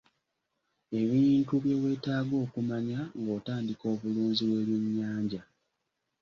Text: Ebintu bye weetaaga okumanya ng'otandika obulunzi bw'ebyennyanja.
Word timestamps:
Ebintu 1.01 1.53
bye 1.63 1.75
weetaaga 1.81 2.35
okumanya 2.45 2.99
ng'otandika 3.21 3.83
obulunzi 3.93 4.41
bw'ebyennyanja. 4.49 5.41